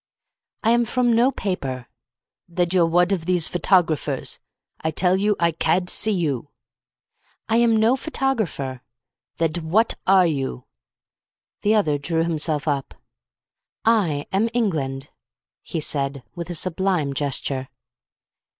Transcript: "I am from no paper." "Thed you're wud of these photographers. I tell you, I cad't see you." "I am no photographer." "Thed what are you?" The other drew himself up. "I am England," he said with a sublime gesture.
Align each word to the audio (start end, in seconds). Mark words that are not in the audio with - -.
"I 0.63 0.71
am 0.71 0.83
from 0.83 1.13
no 1.13 1.29
paper." 1.29 1.87
"Thed 2.51 2.73
you're 2.73 2.87
wud 2.87 3.11
of 3.11 3.27
these 3.27 3.47
photographers. 3.47 4.39
I 4.79 4.89
tell 4.89 5.15
you, 5.15 5.35
I 5.39 5.51
cad't 5.51 5.91
see 5.91 6.11
you." 6.11 6.49
"I 7.47 7.57
am 7.57 7.77
no 7.77 7.95
photographer." 7.95 8.81
"Thed 9.37 9.59
what 9.59 9.93
are 10.07 10.25
you?" 10.25 10.65
The 11.61 11.75
other 11.75 11.99
drew 11.99 12.23
himself 12.23 12.67
up. 12.67 12.95
"I 13.85 14.25
am 14.33 14.49
England," 14.55 15.11
he 15.61 15.79
said 15.79 16.23
with 16.33 16.49
a 16.49 16.55
sublime 16.55 17.13
gesture. 17.13 17.69